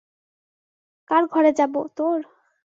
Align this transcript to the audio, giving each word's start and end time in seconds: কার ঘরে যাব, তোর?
কার 1.09 1.23
ঘরে 1.27 1.51
যাব, 1.53 1.73
তোর? 1.97 2.19